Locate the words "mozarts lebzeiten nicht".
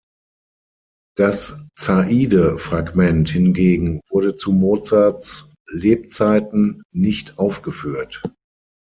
4.51-7.37